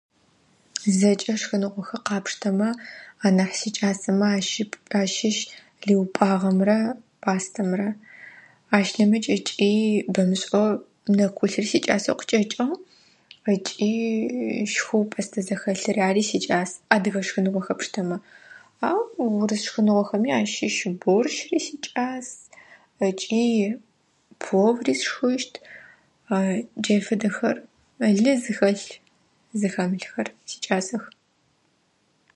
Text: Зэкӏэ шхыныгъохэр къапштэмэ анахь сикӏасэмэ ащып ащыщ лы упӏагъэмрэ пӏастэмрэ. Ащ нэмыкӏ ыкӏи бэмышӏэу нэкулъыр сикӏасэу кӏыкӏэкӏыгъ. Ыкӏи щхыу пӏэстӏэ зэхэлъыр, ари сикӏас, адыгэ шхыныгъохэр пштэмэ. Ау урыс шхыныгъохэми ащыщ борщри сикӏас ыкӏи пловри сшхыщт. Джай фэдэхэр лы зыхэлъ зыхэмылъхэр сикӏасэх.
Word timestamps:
Зэкӏэ 0.97 1.33
шхыныгъохэр 1.39 2.01
къапштэмэ 2.07 2.69
анахь 3.25 3.55
сикӏасэмэ 3.59 4.27
ащып 4.37 4.71
ащыщ 5.01 5.37
лы 5.85 5.93
упӏагъэмрэ 6.03 6.79
пӏастэмрэ. 7.21 7.89
Ащ 8.77 8.87
нэмыкӏ 8.97 9.29
ыкӏи 9.37 9.71
бэмышӏэу 10.13 10.69
нэкулъыр 11.17 11.65
сикӏасэу 11.71 12.17
кӏыкӏэкӏыгъ. 12.19 12.69
Ыкӏи 13.53 13.93
щхыу 14.73 15.03
пӏэстӏэ 15.11 15.41
зэхэлъыр, 15.47 15.97
ари 16.07 16.23
сикӏас, 16.29 16.71
адыгэ 16.93 17.21
шхыныгъохэр 17.27 17.77
пштэмэ. 17.79 18.17
Ау 18.89 19.01
урыс 19.41 19.61
шхыныгъохэми 19.67 20.29
ащыщ 20.39 20.77
борщри 21.01 21.59
сикӏас 21.65 22.27
ыкӏи 23.07 23.45
пловри 24.41 24.93
сшхыщт. 25.01 25.53
Джай 26.81 26.99
фэдэхэр 27.07 27.57
лы 28.23 28.31
зыхэлъ 28.43 28.83
зыхэмылъхэр 29.59 30.27
сикӏасэх. 30.49 31.03